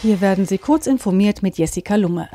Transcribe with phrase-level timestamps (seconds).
[0.00, 2.28] Hier werden Sie kurz informiert mit Jessica Lumme.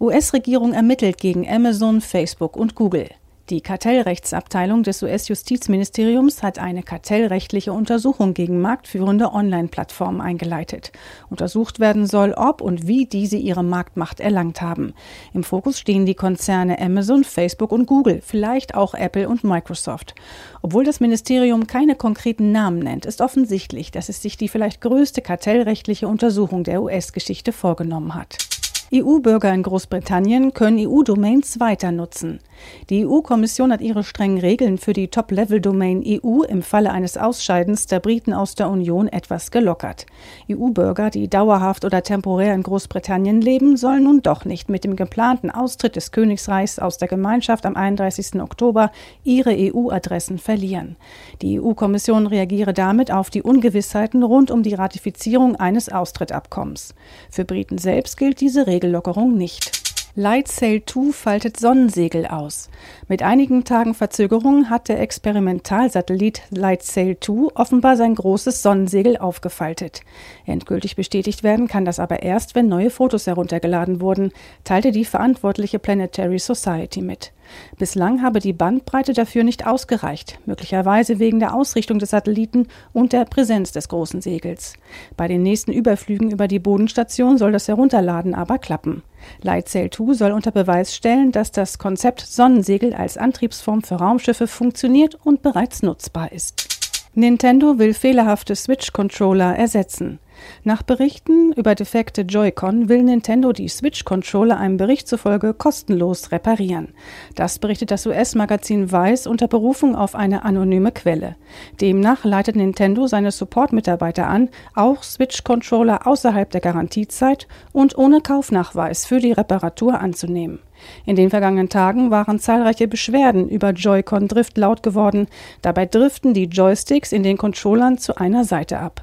[0.00, 3.08] US-Regierung ermittelt gegen Amazon, Facebook und Google.
[3.50, 10.92] Die Kartellrechtsabteilung des US-Justizministeriums hat eine kartellrechtliche Untersuchung gegen marktführende Online-Plattformen eingeleitet.
[11.30, 14.92] Untersucht werden soll, ob und wie diese ihre Marktmacht erlangt haben.
[15.32, 20.14] Im Fokus stehen die Konzerne Amazon, Facebook und Google, vielleicht auch Apple und Microsoft.
[20.60, 25.22] Obwohl das Ministerium keine konkreten Namen nennt, ist offensichtlich, dass es sich die vielleicht größte
[25.22, 28.47] kartellrechtliche Untersuchung der US-Geschichte vorgenommen hat.
[28.92, 32.40] EU-Bürger in Großbritannien können EU-Domains weiter nutzen.
[32.88, 38.00] Die EU-Kommission hat ihre strengen Regeln für die Top-Level-Domain EU im Falle eines Ausscheidens der
[38.00, 40.06] Briten aus der Union etwas gelockert.
[40.50, 45.50] EU-Bürger, die dauerhaft oder temporär in Großbritannien leben, sollen nun doch nicht mit dem geplanten
[45.50, 48.40] Austritt des Königsreichs aus der Gemeinschaft am 31.
[48.40, 48.90] Oktober
[49.22, 50.96] ihre EU-Adressen verlieren.
[51.42, 56.94] Die EU-Kommission reagiere damit auf die Ungewissheiten rund um die Ratifizierung eines Austrittabkommens.
[57.30, 59.72] Für Briten selbst gilt diese Regellockerung nicht.
[60.14, 62.70] Lightsail 2 faltet Sonnensegel aus.
[63.08, 70.02] Mit einigen Tagen Verzögerung hat der Experimentalsatellit Lightsail 2 offenbar sein großes Sonnensegel aufgefaltet.
[70.46, 74.30] Endgültig bestätigt werden kann das aber erst, wenn neue Fotos heruntergeladen wurden,
[74.62, 77.32] teilte die verantwortliche Planetary Society mit.
[77.78, 83.24] Bislang habe die Bandbreite dafür nicht ausgereicht, möglicherweise wegen der Ausrichtung des Satelliten und der
[83.24, 84.74] Präsenz des großen Segels.
[85.16, 89.02] Bei den nächsten Überflügen über die Bodenstation soll das Herunterladen aber klappen.
[89.42, 95.16] Lightsail 2 soll unter Beweis stellen, dass das Konzept Sonnensegel als Antriebsform für Raumschiffe funktioniert
[95.24, 96.68] und bereits nutzbar ist.
[97.14, 100.20] Nintendo will fehlerhafte Switch-Controller ersetzen.
[100.64, 106.94] Nach Berichten über defekte Joy-Con will Nintendo die Switch-Controller einem Bericht zufolge kostenlos reparieren.
[107.34, 111.36] Das berichtet das US-Magazin Vice unter Berufung auf eine anonyme Quelle.
[111.80, 119.20] Demnach leitet Nintendo seine Support-Mitarbeiter an, auch Switch-Controller außerhalb der Garantiezeit und ohne Kaufnachweis für
[119.20, 120.60] die Reparatur anzunehmen.
[121.04, 125.26] In den vergangenen Tagen waren zahlreiche Beschwerden über Joy-Con Drift laut geworden.
[125.62, 129.02] Dabei driften die Joysticks in den Controllern zu einer Seite ab.